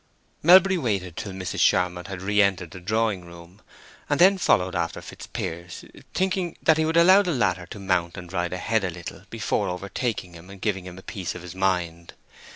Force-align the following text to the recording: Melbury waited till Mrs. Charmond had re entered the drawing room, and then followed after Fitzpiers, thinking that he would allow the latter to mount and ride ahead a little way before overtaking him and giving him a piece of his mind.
Melbury 0.41 0.79
waited 0.79 1.15
till 1.15 1.31
Mrs. 1.31 1.59
Charmond 1.59 2.07
had 2.07 2.23
re 2.23 2.41
entered 2.41 2.71
the 2.71 2.79
drawing 2.79 3.23
room, 3.23 3.61
and 4.09 4.19
then 4.19 4.39
followed 4.39 4.73
after 4.73 4.99
Fitzpiers, 4.99 5.85
thinking 6.15 6.57
that 6.63 6.77
he 6.79 6.85
would 6.85 6.97
allow 6.97 7.21
the 7.21 7.31
latter 7.31 7.67
to 7.67 7.77
mount 7.77 8.17
and 8.17 8.33
ride 8.33 8.51
ahead 8.51 8.83
a 8.83 8.89
little 8.89 9.19
way 9.19 9.25
before 9.29 9.67
overtaking 9.69 10.33
him 10.33 10.49
and 10.49 10.59
giving 10.59 10.87
him 10.87 10.97
a 10.97 11.03
piece 11.03 11.35
of 11.35 11.43
his 11.43 11.53
mind. 11.53 12.15